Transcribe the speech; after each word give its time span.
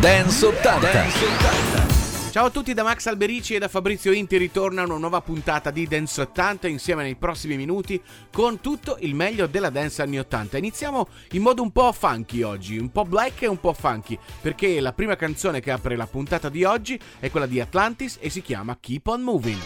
Dance 0.00 0.46
80. 0.46 0.92
Dance 0.92 1.24
80. 1.26 2.30
Ciao 2.30 2.46
a 2.46 2.50
tutti 2.50 2.72
da 2.72 2.82
Max 2.82 3.04
Alberici 3.04 3.54
e 3.54 3.58
da 3.58 3.68
Fabrizio 3.68 4.12
Inti 4.12 4.38
ritorna 4.38 4.82
una 4.84 4.96
nuova 4.96 5.20
puntata 5.20 5.70
di 5.70 5.86
Dance 5.86 6.22
80 6.22 6.68
insieme 6.68 7.02
nei 7.02 7.16
prossimi 7.16 7.58
minuti 7.58 8.00
con 8.32 8.62
tutto 8.62 8.96
il 9.00 9.14
meglio 9.14 9.46
della 9.46 9.68
dance 9.68 10.00
anni 10.00 10.18
80. 10.18 10.56
Iniziamo 10.56 11.06
in 11.32 11.42
modo 11.42 11.60
un 11.60 11.70
po' 11.70 11.92
funky 11.92 12.40
oggi, 12.40 12.78
un 12.78 12.90
po' 12.90 13.04
black 13.04 13.42
e 13.42 13.46
un 13.46 13.60
po' 13.60 13.74
funky, 13.74 14.18
perché 14.40 14.80
la 14.80 14.94
prima 14.94 15.16
canzone 15.16 15.60
che 15.60 15.70
apre 15.70 15.96
la 15.96 16.06
puntata 16.06 16.48
di 16.48 16.64
oggi 16.64 16.98
è 17.18 17.30
quella 17.30 17.44
di 17.44 17.60
Atlantis 17.60 18.16
e 18.22 18.30
si 18.30 18.40
chiama 18.40 18.78
Keep 18.80 19.06
on 19.06 19.20
Moving. 19.20 19.60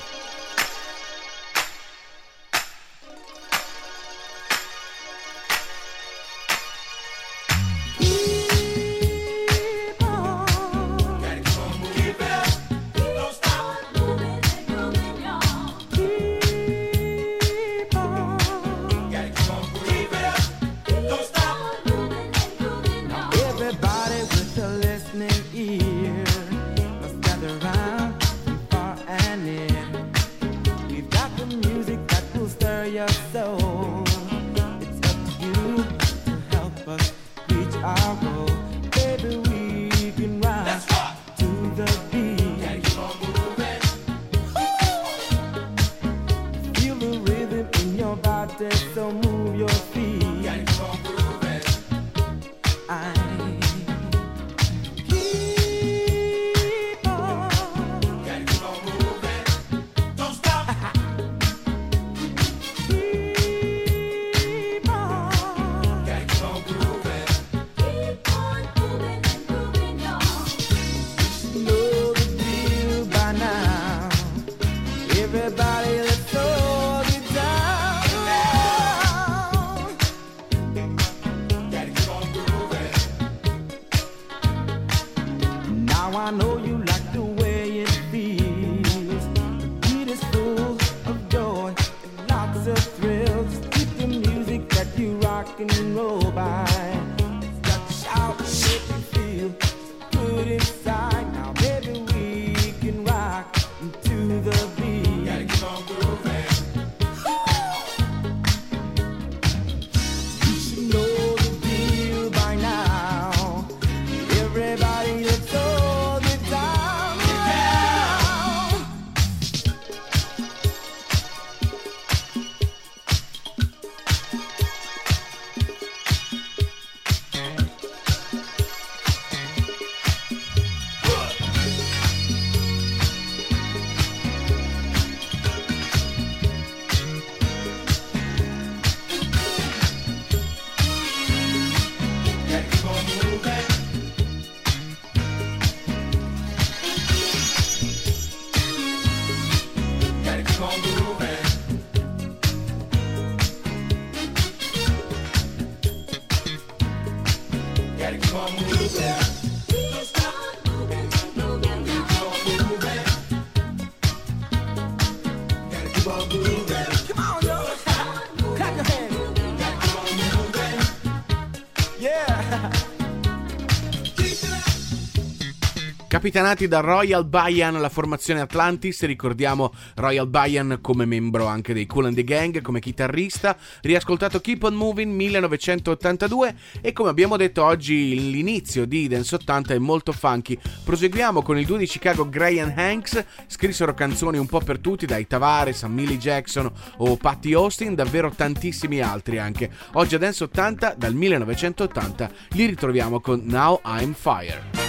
Capitanati 176.35 176.67
da 176.67 176.81
Royal 176.81 177.25
Bayan, 177.25 177.81
la 177.81 177.89
formazione 177.89 178.41
Atlantis, 178.41 179.05
ricordiamo 179.05 179.73
Royal 179.95 180.27
Bayan 180.27 180.79
come 180.81 181.05
membro 181.05 181.47
anche 181.47 181.73
dei 181.73 181.87
Cool 181.87 182.07
and 182.07 182.17
the 182.17 182.25
Gang, 182.25 182.61
come 182.61 182.81
chitarrista, 182.81 183.57
riascoltato 183.83 184.41
Keep 184.41 184.65
on 184.65 184.75
Moving 184.75 185.15
1982 185.15 186.57
e 186.81 186.93
come 186.93 187.11
abbiamo 187.11 187.37
detto 187.37 187.63
oggi 187.63 188.33
l'inizio 188.33 188.85
di 188.85 189.07
Dance 189.07 189.37
80 189.37 189.75
è 189.75 189.79
molto 189.79 190.11
funky. 190.11 190.59
Proseguiamo 190.83 191.41
con 191.41 191.57
il 191.57 191.67
duo 191.67 191.77
di 191.77 191.87
Chicago 191.87 192.29
Gray 192.29 192.59
and 192.59 192.77
Hanks, 192.77 193.25
scrissero 193.47 193.95
canzoni 193.95 194.37
un 194.37 194.47
po' 194.47 194.59
per 194.59 194.81
tutti, 194.81 195.07
dai 195.07 195.29
Tavares 195.29 195.85
a 195.85 195.89
Millie 195.89 196.19
Jackson 196.19 196.69
o 196.97 197.17
Patty 197.17 197.53
Austin, 197.53 197.95
davvero 197.95 198.31
tantissimi 198.31 199.01
altri 199.01 199.39
anche. 199.39 199.71
Oggi 199.93 200.17
a 200.17 200.19
Dance 200.19 200.43
80, 200.43 200.97
dal 200.99 201.15
1980, 201.15 202.29
li 202.55 202.67
ritroviamo 202.67 203.21
con 203.21 203.43
Now 203.45 203.81
I'm 203.85 204.15
Fire. 204.15 204.84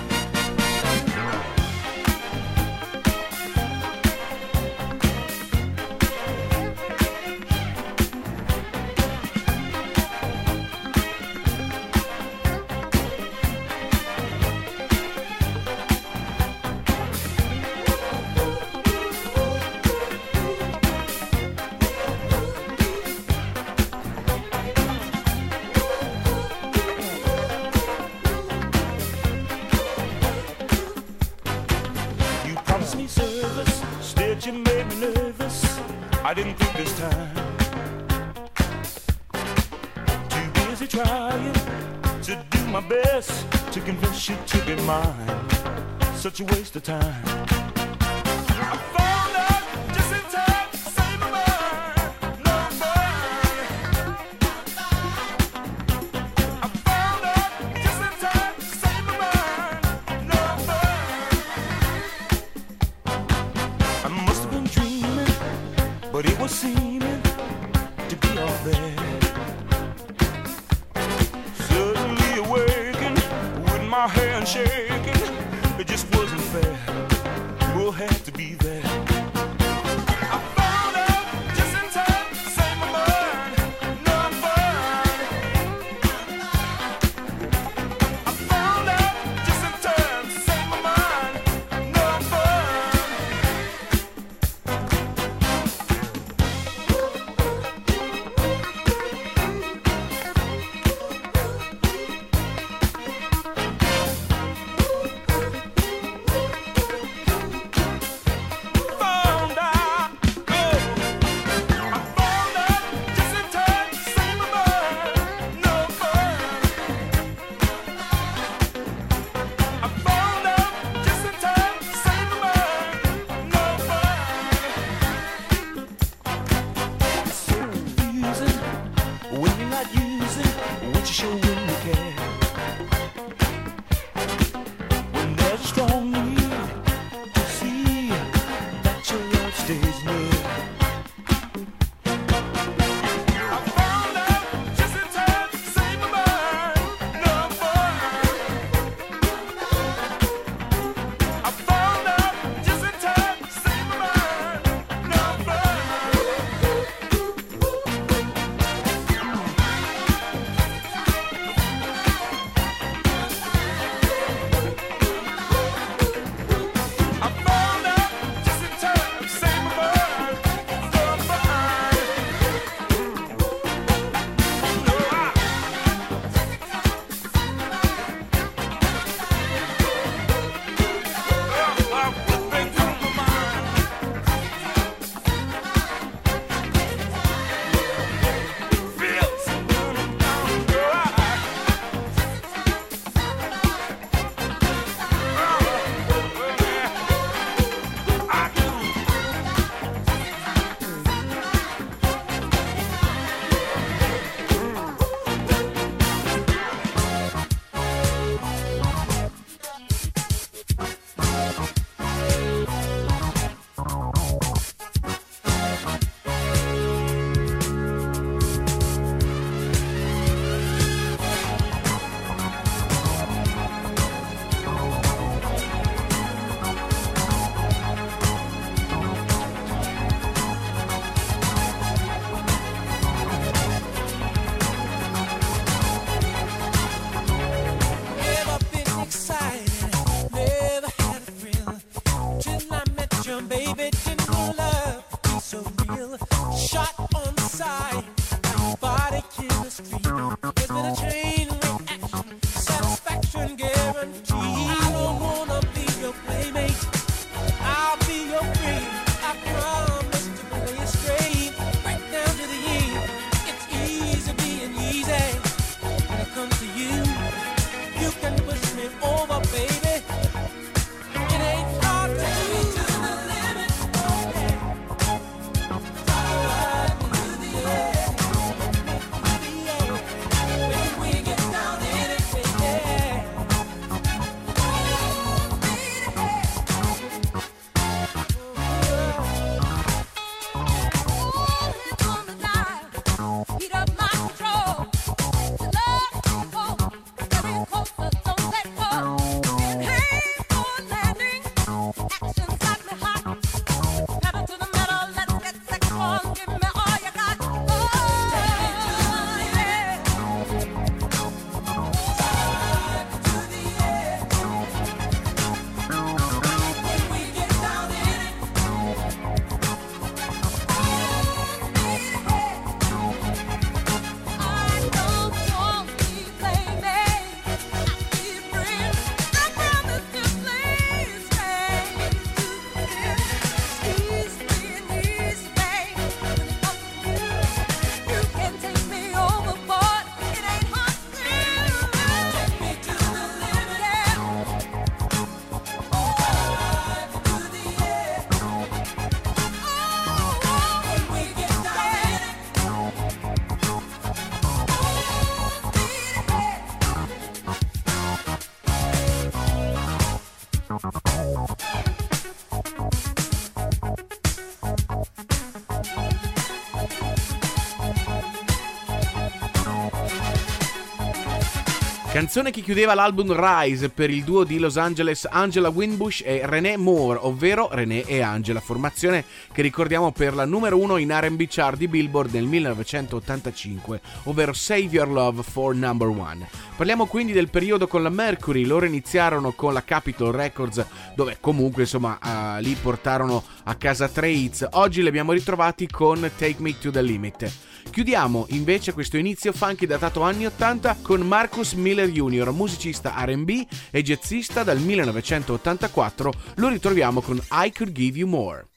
Canzone 372.15 372.49
che 372.49 372.61
chiudeva 372.61 372.93
l'album 372.93 373.35
Rise 373.35 373.89
per 373.89 374.09
il 374.09 374.23
duo 374.23 374.45
di 374.45 374.57
Los 374.57 374.77
Angeles 374.77 375.27
Angela 375.29 375.67
Winbush 375.67 376.21
e 376.23 376.39
René 376.45 376.77
Moore, 376.77 377.19
ovvero 377.21 377.67
René 377.69 378.05
e 378.05 378.21
Angela, 378.21 378.61
formazione 378.61 379.25
che 379.51 379.61
ricordiamo 379.61 380.13
per 380.13 380.33
la 380.33 380.45
numero 380.45 380.79
uno 380.79 380.95
in 380.95 381.11
RB 381.11 381.43
chart 381.49 381.75
di 381.75 381.89
Billboard 381.89 382.33
nel 382.33 382.45
1985, 382.45 383.99
ovvero 384.23 384.53
Save 384.53 384.87
Your 384.91 385.09
Love 385.09 385.43
for 385.43 385.75
Number 385.75 386.07
One. 386.07 386.47
Parliamo 386.77 387.05
quindi 387.05 387.33
del 387.33 387.49
periodo 387.49 387.85
con 387.85 388.01
la 388.01 388.07
Mercury, 388.07 388.63
loro 388.63 388.85
iniziarono 388.85 389.51
con 389.51 389.73
la 389.73 389.83
Capitol 389.83 390.31
Records, 390.31 390.85
dove 391.15 391.35
comunque 391.41 391.81
insomma 391.81 392.17
ah, 392.21 392.55
uh, 392.55 392.61
li 392.61 392.77
portarono 392.81 393.43
a 393.65 393.75
casa 393.75 394.07
tre 394.07 394.29
hits. 394.29 394.65
Oggi 394.71 395.01
li 395.01 395.09
abbiamo 395.09 395.33
ritrovati 395.33 395.85
con 395.87 396.31
Take 396.37 396.55
Me 396.59 396.77
to 396.79 396.91
the 396.91 397.01
Limit. 397.01 397.73
Chiudiamo 397.89 398.45
invece 398.49 398.93
questo 398.93 399.17
inizio 399.17 399.53
funky 399.53 399.85
datato 399.85 400.21
anni 400.21 400.45
80 400.45 400.97
con 401.01 401.21
Marcus 401.21 401.73
Miller 401.73 402.09
Jr., 402.09 402.51
musicista 402.51 403.13
RB 403.17 403.65
e 403.89 404.01
jazzista 404.01 404.63
dal 404.63 404.79
1984. 404.79 406.33
Lo 406.55 406.67
ritroviamo 406.67 407.21
con 407.21 407.41
I 407.51 407.71
Could 407.71 407.93
Give 407.93 408.17
You 408.17 408.27
More. 408.27 408.67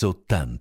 sou 0.00 0.14
tanto. 0.26 0.59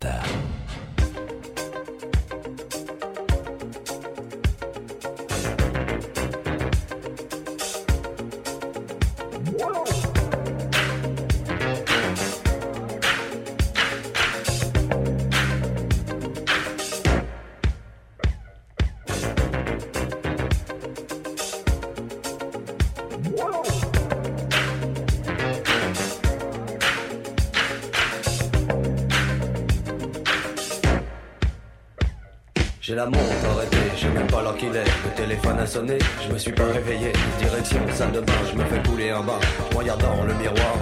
La 33.00 33.06
montre 33.06 33.46
arrêtée, 33.56 33.78
je 33.96 34.08
même 34.10 34.28
pas 34.28 34.42
l'heure 34.42 34.58
qu'il 34.58 34.76
est. 34.76 34.92
Le 35.06 35.12
téléphone 35.16 35.58
a 35.58 35.66
sonné, 35.66 35.98
je 36.22 36.34
me 36.34 36.38
suis 36.38 36.52
pas 36.52 36.66
réveillé. 36.66 37.14
Direction 37.40 37.80
salle 37.94 38.12
de 38.12 38.20
bain, 38.20 38.42
je 38.52 38.58
me 38.58 38.66
fais 38.66 38.82
couler 38.90 39.12
un 39.12 39.22
bain. 39.22 39.40
Je 39.72 39.78
dans 39.78 40.24
le 40.26 40.34
miroir, 40.34 40.76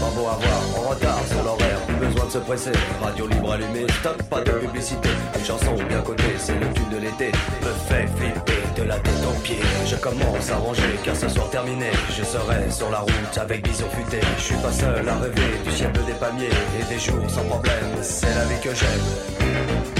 pas 0.00 0.10
beau 0.16 0.26
à 0.26 0.36
voir. 0.42 0.60
En 0.78 0.90
retard 0.90 1.20
sur 1.28 1.42
l'horaire, 1.44 1.78
besoin 2.00 2.26
de 2.26 2.30
se 2.30 2.38
presser. 2.38 2.72
Radio 3.00 3.28
libre 3.28 3.52
allumée, 3.52 3.86
stop, 4.00 4.20
pas 4.24 4.40
de 4.40 4.50
publicité. 4.50 5.10
Une 5.38 5.44
chanson 5.44 5.74
bien 5.88 6.00
cotée, 6.00 6.34
c'est 6.38 6.58
le 6.58 6.66
tube 6.72 6.88
de 6.88 6.98
l'été. 6.98 7.30
Me 7.62 7.72
fait 7.88 8.08
flipper 8.16 8.62
de 8.76 8.82
la 8.82 8.96
tête 8.96 9.22
aux 9.28 9.40
pieds. 9.40 9.62
Je 9.86 9.94
commence 9.94 10.50
à 10.50 10.56
ranger 10.56 10.98
car 11.04 11.14
ce 11.14 11.28
soir 11.28 11.50
terminé. 11.50 11.90
Je 12.18 12.24
serai 12.24 12.68
sur 12.68 12.90
la 12.90 12.98
route 12.98 13.38
avec 13.40 13.62
bison 13.62 13.86
futé. 13.90 14.18
Je 14.38 14.42
suis 14.42 14.56
pas 14.56 14.72
seul 14.72 15.08
à 15.08 15.16
rêver 15.18 15.52
du 15.64 15.70
ciel 15.70 15.92
des 15.92 16.14
palmiers 16.14 16.56
et 16.80 16.84
des 16.92 16.98
jours 16.98 17.30
sans 17.30 17.44
problème. 17.44 17.90
C'est 18.02 18.34
la 18.34 18.44
vie 18.46 18.60
que 18.60 18.74
j'aime. 18.74 19.99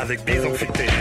avec 0.00 0.24
Bise 0.24 0.46
Amphithé. 0.46 0.99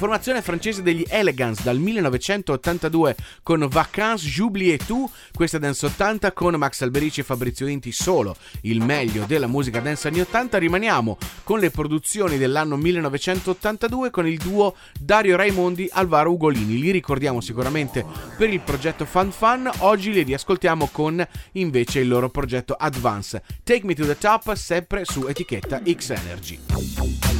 Formazione 0.00 0.40
francese 0.40 0.80
degli 0.80 1.04
Elegance 1.06 1.62
dal 1.62 1.78
1982 1.78 3.16
con 3.42 3.68
Vacances, 3.68 4.30
J'oublie 4.30 4.78
tout, 4.78 5.10
questa 5.34 5.58
dance 5.58 5.84
80 5.84 6.32
con 6.32 6.54
Max 6.54 6.80
Alberici 6.80 7.20
e 7.20 7.22
Fabrizio 7.22 7.66
Inti 7.66 7.92
solo, 7.92 8.34
il 8.62 8.82
meglio 8.82 9.26
della 9.26 9.46
musica 9.46 9.78
dance 9.80 10.08
anni 10.08 10.20
80, 10.20 10.56
rimaniamo 10.56 11.18
con 11.42 11.58
le 11.58 11.68
produzioni 11.68 12.38
dell'anno 12.38 12.78
1982 12.78 14.08
con 14.08 14.26
il 14.26 14.38
duo 14.38 14.74
Dario 14.98 15.36
Raimondi 15.36 15.86
Alvaro 15.92 16.32
Ugolini, 16.32 16.78
li 16.78 16.92
ricordiamo 16.92 17.42
sicuramente 17.42 18.02
per 18.38 18.50
il 18.50 18.60
progetto 18.60 19.04
Fun 19.04 19.30
Fun, 19.30 19.70
oggi 19.80 20.12
li 20.12 20.22
riascoltiamo 20.22 20.88
con 20.90 21.22
invece 21.52 22.00
il 22.00 22.08
loro 22.08 22.30
progetto 22.30 22.72
Advance, 22.72 23.42
Take 23.62 23.84
Me 23.84 23.94
to 23.94 24.06
the 24.06 24.16
Top 24.16 24.54
sempre 24.54 25.04
su 25.04 25.26
etichetta 25.26 25.82
X 25.84 26.08
Energy. 26.08 27.39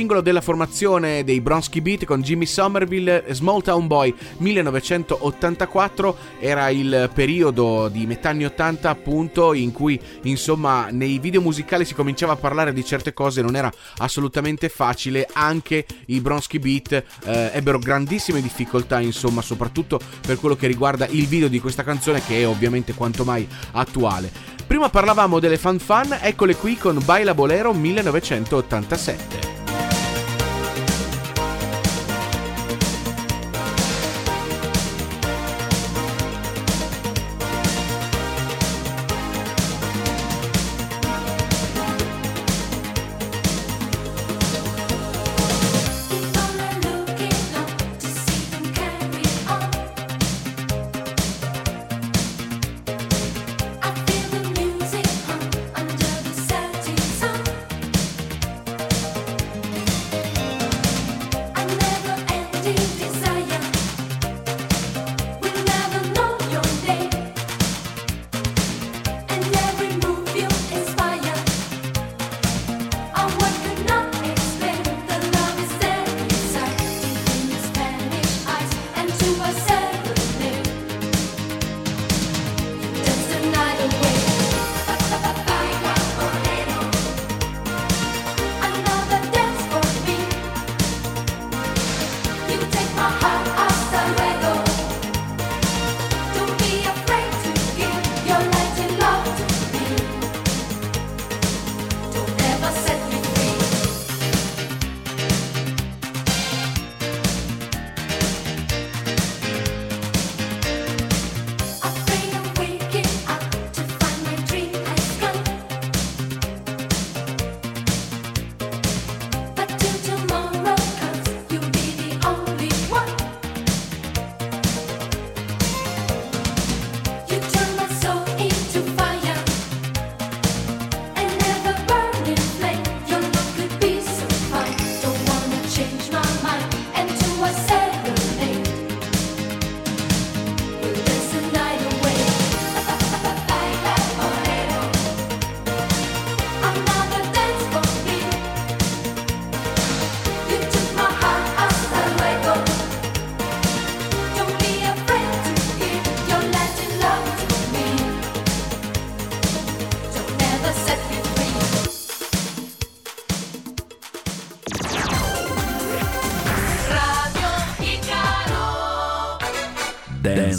Singolo 0.00 0.22
della 0.22 0.40
formazione 0.40 1.24
dei 1.24 1.42
Bronsky 1.42 1.82
Beat 1.82 2.06
con 2.06 2.22
Jimmy 2.22 2.46
Somerville, 2.46 3.22
Small 3.32 3.60
Town 3.60 3.86
Boy 3.86 4.14
1984, 4.38 6.16
era 6.38 6.70
il 6.70 7.10
periodo 7.12 7.88
di 7.88 8.06
metà 8.06 8.30
anni 8.30 8.46
80 8.46 8.88
appunto 8.88 9.52
in 9.52 9.72
cui 9.72 10.00
insomma 10.22 10.88
nei 10.90 11.18
video 11.18 11.42
musicali 11.42 11.84
si 11.84 11.92
cominciava 11.92 12.32
a 12.32 12.36
parlare 12.36 12.72
di 12.72 12.82
certe 12.82 13.12
cose, 13.12 13.42
non 13.42 13.56
era 13.56 13.70
assolutamente 13.98 14.70
facile, 14.70 15.28
anche 15.34 15.84
i 16.06 16.18
Bronsky 16.22 16.58
Beat 16.58 17.04
eh, 17.26 17.50
ebbero 17.52 17.78
grandissime 17.78 18.40
difficoltà 18.40 19.00
insomma 19.00 19.42
soprattutto 19.42 20.00
per 20.26 20.38
quello 20.38 20.56
che 20.56 20.66
riguarda 20.66 21.06
il 21.08 21.26
video 21.26 21.48
di 21.48 21.60
questa 21.60 21.84
canzone 21.84 22.24
che 22.24 22.40
è 22.40 22.46
ovviamente 22.46 22.94
quanto 22.94 23.22
mai 23.24 23.46
attuale. 23.72 24.32
Prima 24.66 24.88
parlavamo 24.88 25.38
delle 25.38 25.58
fan 25.58 25.78
fan, 25.78 26.16
eccole 26.22 26.56
qui 26.56 26.78
con 26.78 26.98
Baila 27.04 27.34
Bolero 27.34 27.74
1987. 27.74 29.59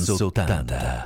Dance 0.05 0.21
80. 0.21 1.05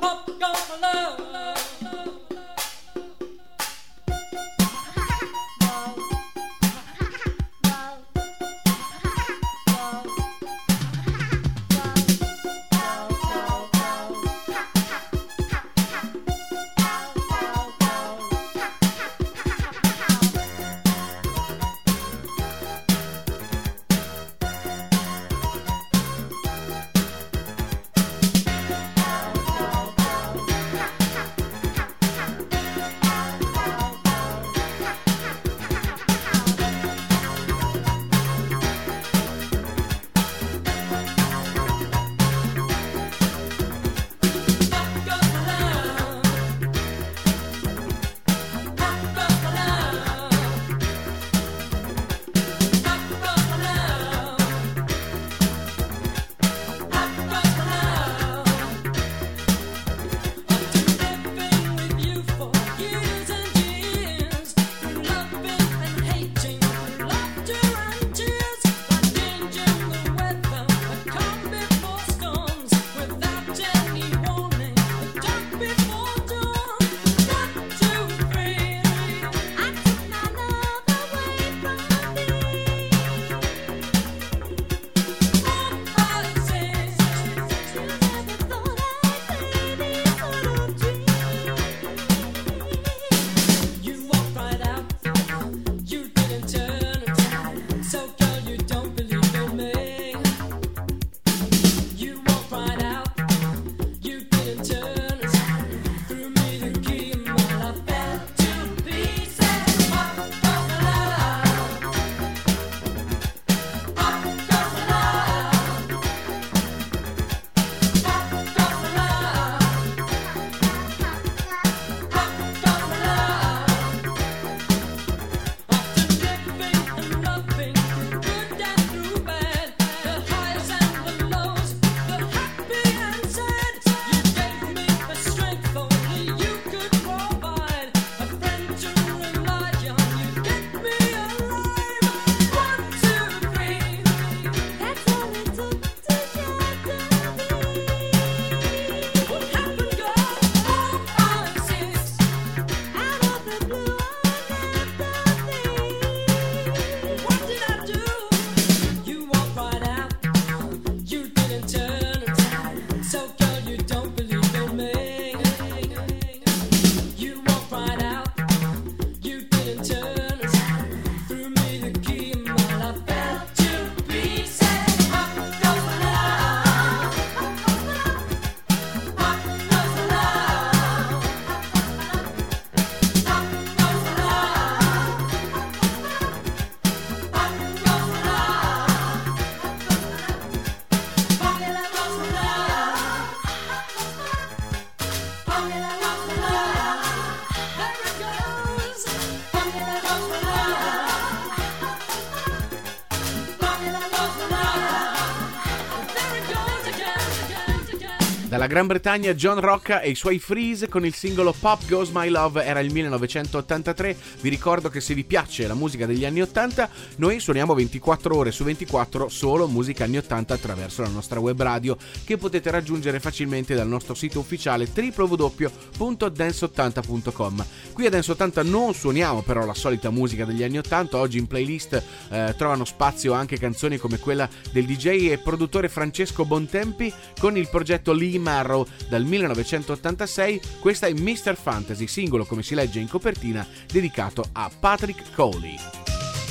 Gran 208.75 208.87
Bretagna 208.87 209.33
John 209.35 209.61
Rocca 209.61 210.01
e 210.01 210.09
i 210.09 210.15
suoi 210.15 210.37
Freeze 210.37 210.89
con 210.89 211.05
il 211.05 211.13
singolo 211.13 211.55
Pop 211.57 211.87
Goes 211.87 212.09
My 212.09 212.27
Love 212.27 212.65
era 212.65 212.81
il 212.81 212.91
1983. 212.91 214.17
Vi 214.41 214.49
ricordo 214.49 214.89
che 214.89 214.99
se 214.99 215.13
vi 215.13 215.23
piace 215.23 215.65
la 215.65 215.75
musica 215.75 216.05
degli 216.05 216.25
anni 216.25 216.41
80, 216.41 216.89
noi 217.15 217.39
suoniamo 217.39 217.73
24 217.73 218.35
ore 218.35 218.51
su 218.51 218.65
24 218.65 219.29
solo 219.29 219.69
musica 219.69 220.03
anni 220.03 220.17
80 220.17 220.53
attraverso 220.53 221.03
la 221.03 221.07
nostra 221.07 221.39
web 221.39 221.61
radio 221.61 221.95
che 222.25 222.35
potete 222.35 222.69
raggiungere 222.69 223.21
facilmente 223.21 223.75
dal 223.75 223.87
nostro 223.87 224.13
sito 224.13 224.39
ufficiale 224.39 224.89
www.dance80.com. 224.93 227.65
Qui 227.93 228.05
a 228.05 228.09
Dance 228.09 228.31
80 228.31 228.63
non 228.63 228.93
suoniamo 228.93 229.41
però 229.41 229.65
la 229.65 229.73
solita 229.73 230.09
musica 230.09 230.43
degli 230.43 230.63
anni 230.63 230.79
80, 230.79 231.17
oggi 231.17 231.37
in 231.37 231.47
playlist 231.47 232.03
eh, 232.29 232.53
trovano 232.57 232.83
spazio 232.83 233.31
anche 233.31 233.57
canzoni 233.57 233.97
come 233.97 234.19
quella 234.19 234.49
del 234.73 234.83
DJ 234.83 235.31
e 235.31 235.37
produttore 235.37 235.87
Francesco 235.87 236.43
Bontempi 236.43 237.13
con 237.39 237.55
il 237.55 237.69
progetto 237.69 238.11
Lee 238.11 238.37
Marrow 238.65 238.85
dal 239.07 239.23
1986. 239.23 240.61
Questa 240.79 241.07
è 241.07 241.13
Mr. 241.13 241.55
Fantasy, 241.55 242.07
singolo 242.07 242.45
come 242.45 242.63
si 242.63 242.73
legge 242.73 242.99
in 242.99 243.07
copertina 243.07 243.65
dedicato 243.91 244.43
a 244.53 244.69
Patrick 244.77 245.33
Coley. 245.33 245.75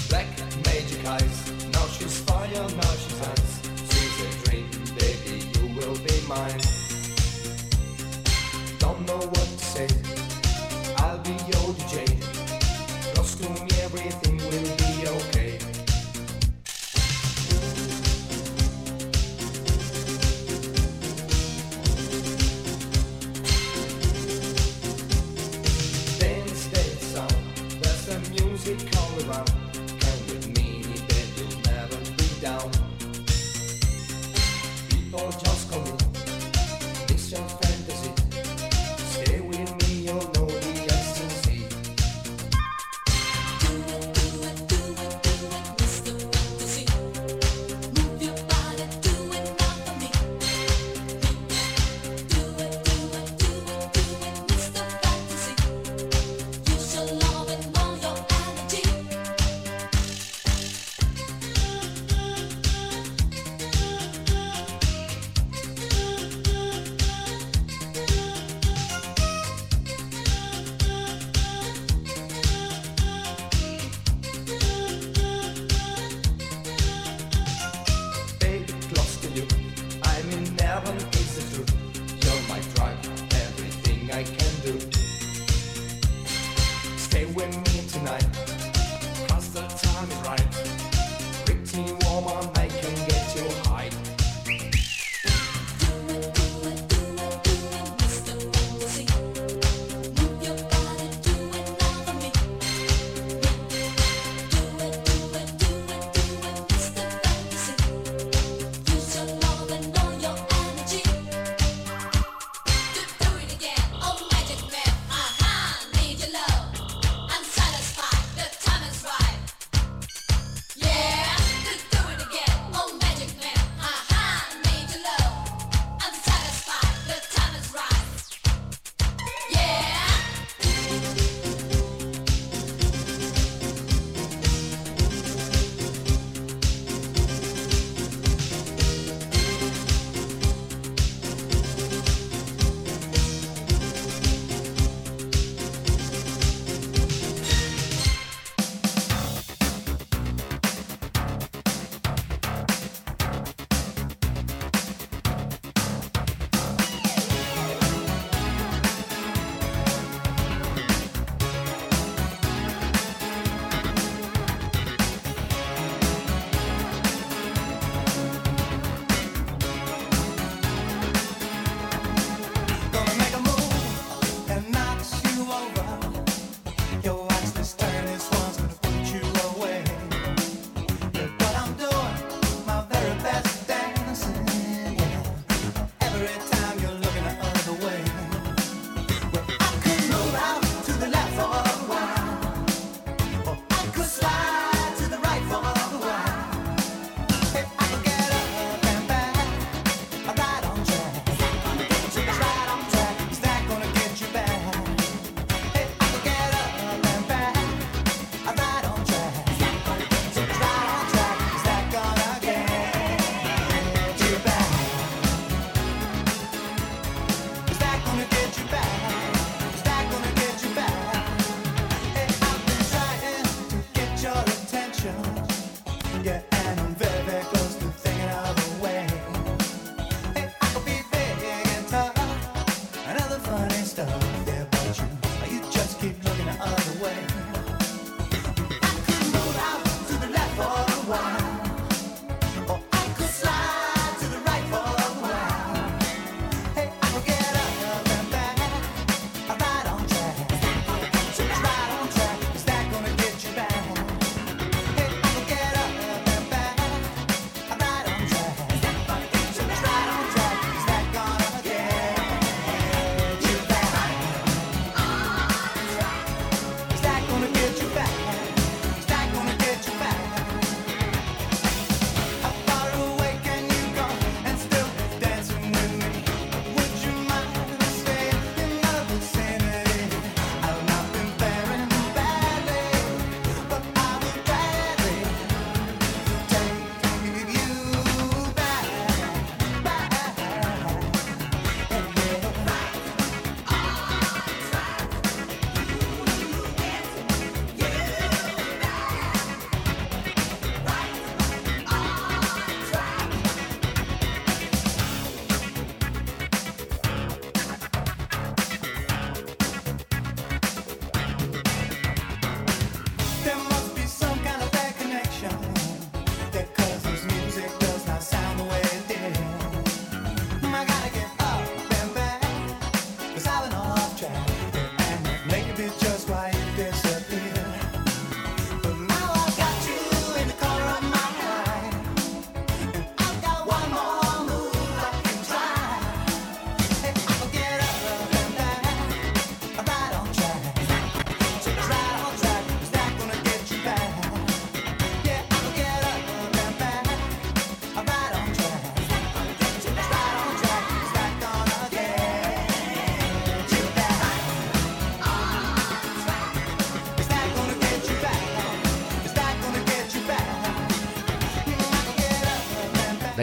Black 0.09 0.29
magic 0.64 1.05
eyes, 1.05 1.54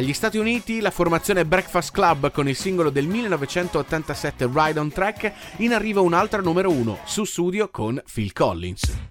Negli 0.01 0.13
Stati 0.13 0.39
Uniti 0.39 0.79
la 0.79 0.89
formazione 0.89 1.45
Breakfast 1.45 1.91
Club 1.91 2.31
con 2.31 2.49
il 2.49 2.55
singolo 2.55 2.89
del 2.89 3.05
1987 3.05 4.49
Ride 4.51 4.79
on 4.79 4.91
Track 4.91 5.31
in 5.57 5.73
arriva 5.73 6.01
un'altra 6.01 6.41
numero 6.41 6.71
1 6.71 7.01
su 7.05 7.23
studio 7.23 7.69
con 7.69 8.01
Phil 8.11 8.33
Collins. 8.33 9.10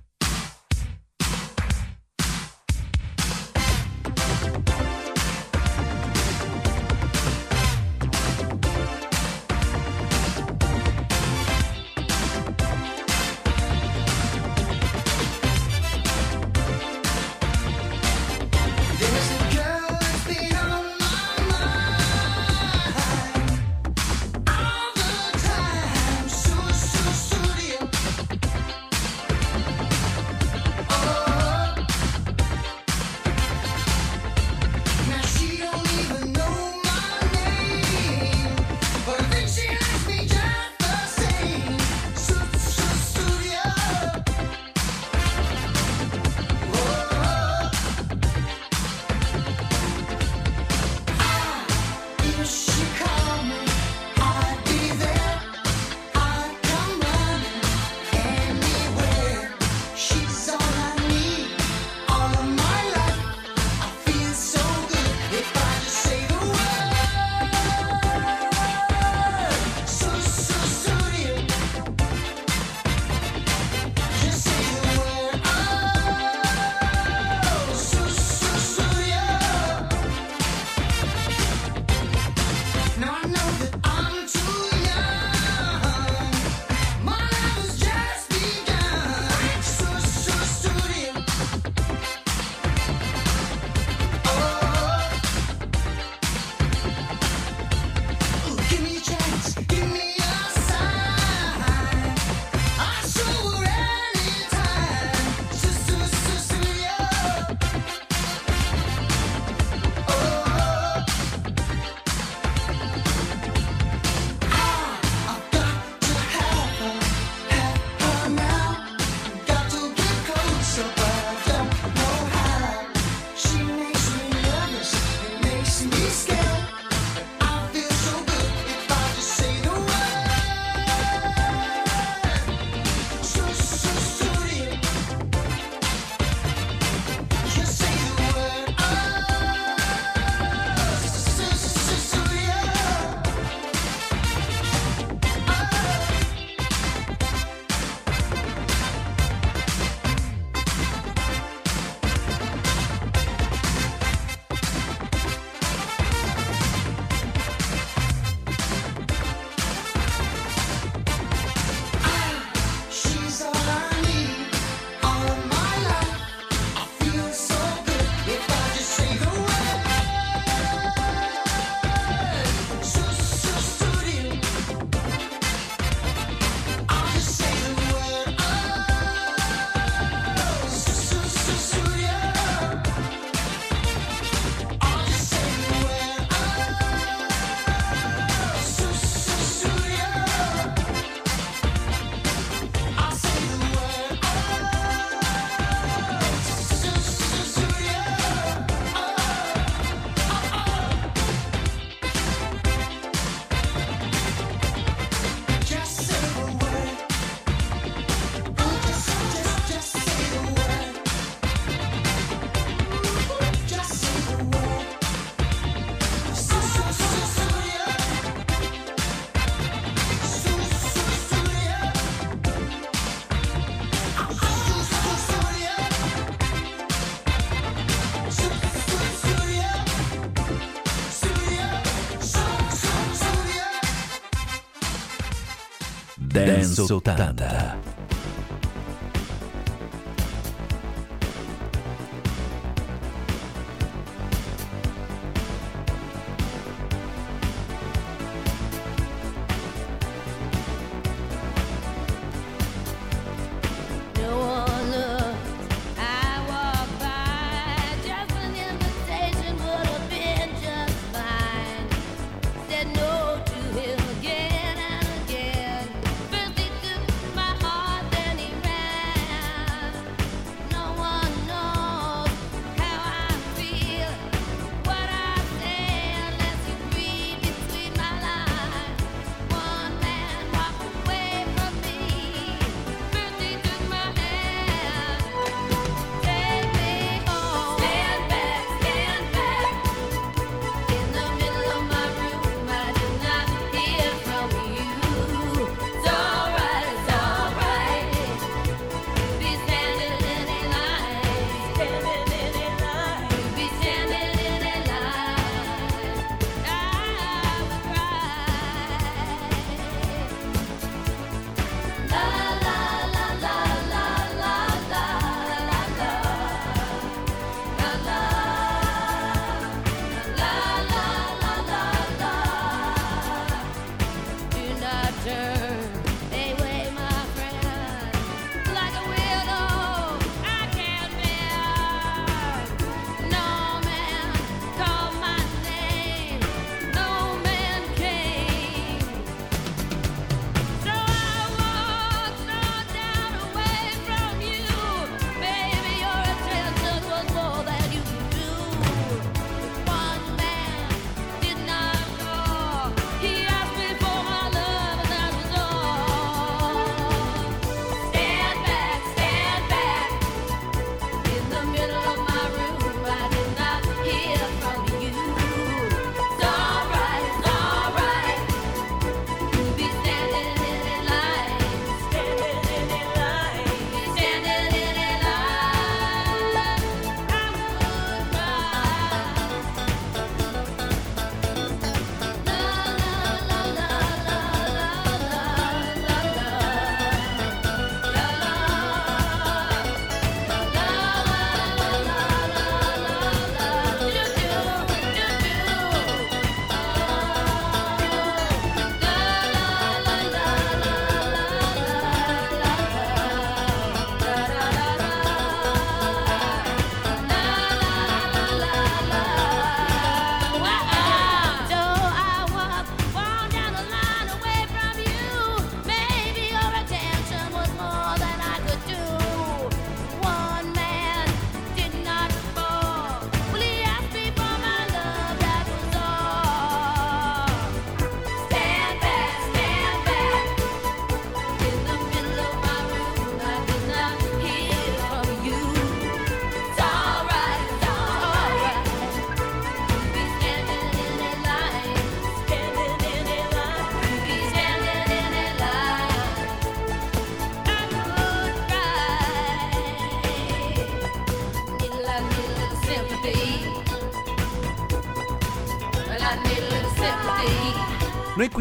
Dance 236.89 237.80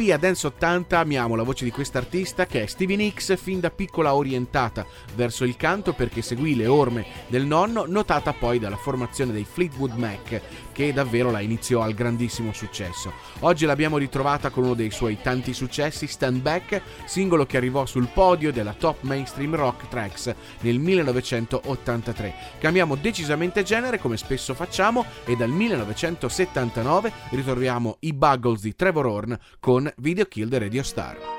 qui 0.09 0.17
a 0.17 0.17
Dance 0.17 0.47
80 0.47 0.97
amiamo 0.97 1.35
la 1.35 1.43
voce 1.43 1.65
di 1.65 1.71
quest'artista 1.71 2.47
che 2.47 2.63
è 2.63 2.65
Stevie 2.65 2.95
Nicks 2.95 3.37
fin 3.37 3.59
da 3.59 3.69
piccola 3.69 4.15
orientata 4.15 4.83
verso 5.13 5.43
il 5.43 5.55
canto 5.55 5.93
perché 5.93 6.23
seguì 6.23 6.55
le 6.55 6.65
orme 6.65 7.05
del 7.27 7.45
nonno, 7.45 7.85
notata 7.85 8.33
poi 8.33 8.57
dalla 8.57 8.75
formazione 8.75 9.33
dei 9.33 9.45
Fleetwood 9.45 9.91
Mac, 9.91 10.41
che 10.79 10.93
davvero 10.93 11.29
la 11.29 11.41
iniziò 11.41 11.81
al 11.81 11.93
grandissimo 11.93 12.53
successo. 12.53 13.11
Oggi 13.39 13.65
l'abbiamo 13.65 13.97
ritrovata 13.97 14.49
con 14.49 14.63
uno 14.63 14.75
dei 14.75 14.91
suoi 14.91 15.17
tanti 15.21 15.53
successi, 15.53 16.07
Stand 16.07 16.39
Back, 16.39 16.81
singolo 17.03 17.45
che 17.45 17.57
arrivò 17.57 17.85
sul 17.85 18.07
podio 18.07 18.53
della 18.53 18.71
top 18.71 19.01
mainstream 19.01 19.57
rock 19.57 19.89
tracks 19.89 20.33
nel 20.61 20.79
1983. 20.79 22.33
Cambiamo 22.59 22.95
decisamente 22.95 23.63
genere 23.63 23.99
come 23.99 24.15
spesso 24.15 24.53
facciamo 24.53 25.03
e 25.25 25.35
dal 25.35 25.49
1979 25.49 27.11
ritroviamo 27.31 27.97
i 27.99 28.13
Buggles 28.13 28.61
di 28.61 28.73
Trevor 28.73 29.05
Horn 29.05 29.39
con 29.59 29.91
Video 29.97 30.27
Kill 30.27 30.47
the 30.47 30.59
Radio 30.59 30.83
Star. 30.83 31.38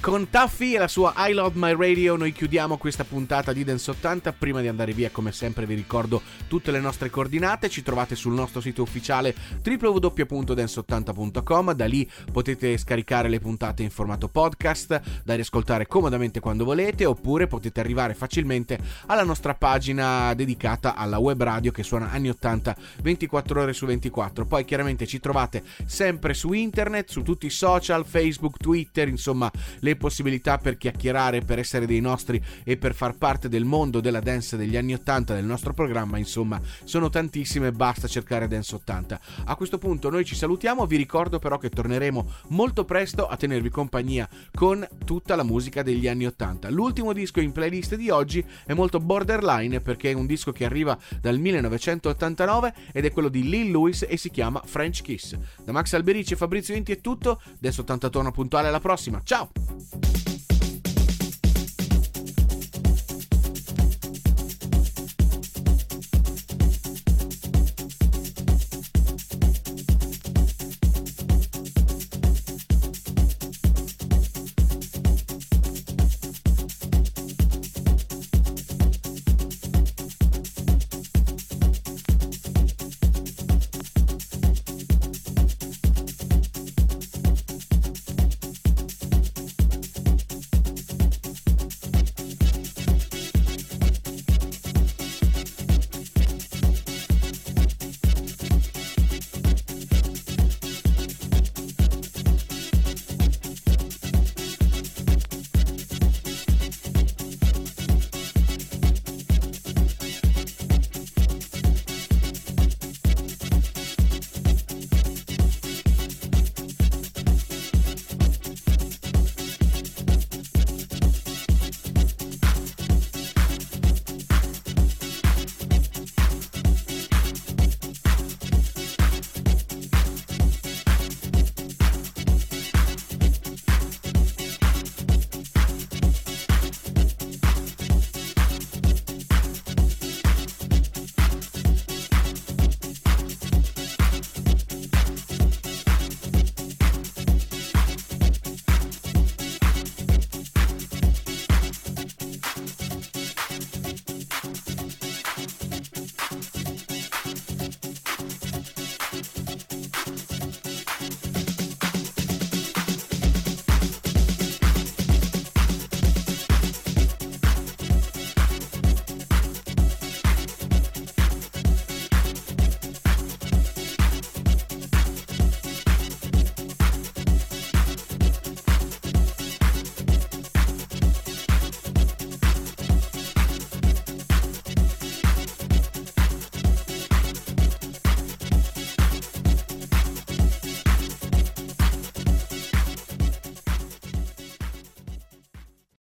Con 0.00 0.30
Taffy 0.30 0.74
e 0.74 0.78
la 0.78 0.88
sua 0.88 1.12
I 1.16 1.34
Love 1.34 1.52
My 1.56 1.76
Radio 1.76 2.16
noi 2.16 2.32
chiudiamo 2.32 2.78
questa 2.78 3.04
puntata 3.04 3.52
di 3.52 3.64
Dance 3.64 3.90
80. 3.90 4.32
Prima 4.32 4.62
di 4.62 4.68
andare 4.68 4.92
via, 4.92 5.10
come 5.10 5.30
sempre, 5.30 5.66
vi 5.66 5.74
ricordo 5.74 6.22
tutte 6.48 6.70
le 6.70 6.80
nostre 6.80 7.10
coordinate. 7.10 7.68
Ci 7.68 7.82
trovate 7.82 8.16
sul 8.16 8.32
nostro 8.32 8.62
sito 8.62 8.80
ufficiale 8.80 9.34
www.dance80.com. 9.62 11.74
Da 11.74 11.84
lì 11.84 12.10
potete 12.32 12.78
scaricare 12.78 13.28
le 13.28 13.40
puntate 13.40 13.82
in 13.82 13.90
formato 13.90 14.28
podcast 14.28 15.00
da 15.22 15.34
riascoltare 15.34 15.86
comodamente 15.86 16.40
quando 16.40 16.64
volete, 16.64 17.04
oppure 17.04 17.46
potete 17.46 17.80
arrivare 17.80 18.14
facilmente 18.14 18.78
alla 19.06 19.24
nostra 19.24 19.54
pagina 19.54 20.32
dedicata 20.34 20.94
alla 20.94 21.18
web 21.18 21.42
radio 21.42 21.72
che 21.72 21.82
suona 21.82 22.10
anni 22.10 22.30
80 22.30 22.76
24 23.02 23.60
ore 23.60 23.72
su 23.74 23.84
24. 23.84 24.46
Poi 24.46 24.64
chiaramente 24.64 25.06
ci 25.06 25.20
trovate 25.20 25.62
sempre 25.84 26.32
su 26.32 26.52
internet, 26.52 27.10
su 27.10 27.22
tutti 27.22 27.46
i 27.46 27.50
social, 27.50 28.06
Facebook, 28.06 28.56
Twitter, 28.56 29.08
insomma 29.08 29.50
le 29.80 29.88
possibilità 30.00 30.56
per 30.56 30.78
chiacchierare, 30.78 31.42
per 31.42 31.58
essere 31.58 31.84
dei 31.84 32.00
nostri 32.00 32.42
e 32.64 32.78
per 32.78 32.94
far 32.94 33.18
parte 33.18 33.50
del 33.50 33.66
mondo 33.66 34.00
della 34.00 34.20
dance 34.20 34.56
degli 34.56 34.78
anni 34.78 34.94
80 34.94 35.34
del 35.34 35.44
nostro 35.44 35.74
programma, 35.74 36.16
insomma, 36.16 36.58
sono 36.84 37.10
tantissime, 37.10 37.70
basta 37.70 38.08
cercare 38.08 38.48
Dance 38.48 38.74
80. 38.76 39.20
A 39.44 39.54
questo 39.56 39.76
punto 39.76 40.08
noi 40.08 40.24
ci 40.24 40.34
salutiamo, 40.34 40.86
vi 40.86 40.96
ricordo 40.96 41.38
però 41.38 41.58
che 41.58 41.68
torneremo 41.68 42.32
molto 42.48 42.86
presto 42.86 43.28
a 43.28 43.36
tenervi 43.36 43.68
compagnia 43.68 44.26
con 44.54 44.86
tutta 45.04 45.36
la 45.36 45.44
musica 45.44 45.82
degli 45.82 46.08
anni 46.08 46.24
80. 46.24 46.70
L'ultimo 46.70 47.12
disco 47.12 47.40
in 47.40 47.52
playlist 47.52 47.94
di 47.96 48.08
oggi 48.08 48.42
è 48.64 48.72
molto 48.72 49.00
borderline 49.00 49.80
perché 49.80 50.10
è 50.10 50.14
un 50.14 50.26
disco 50.26 50.50
che 50.50 50.64
arriva 50.64 50.98
dal 51.20 51.38
1989 51.38 52.74
ed 52.92 53.04
è 53.04 53.12
quello 53.12 53.28
di 53.28 53.46
Lil 53.46 53.70
Lewis 53.70 54.06
e 54.08 54.16
si 54.16 54.30
chiama 54.30 54.62
French 54.64 55.02
Kiss. 55.02 55.36
Da 55.62 55.72
Max 55.72 55.92
Alberici 55.92 56.32
e 56.32 56.36
Fabrizio 56.36 56.74
Inti 56.74 56.92
è 56.92 57.00
tutto, 57.02 57.42
Dance 57.58 57.82
80 57.82 58.08
torna 58.08 58.30
puntuale 58.30 58.68
alla 58.68 58.80
prossima, 58.80 59.20
ciao! 59.22 59.50
Thank 59.80 60.28
you 60.28 60.39